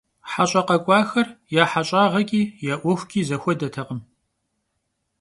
Heş'e 0.31 0.61
khak'uexer 0.67 1.27
ya 1.55 1.63
heş'ağeç'i 1.71 2.41
ya 2.65 2.75
'uexuç'i 2.81 3.21
zexuedetekhım. 3.29 4.01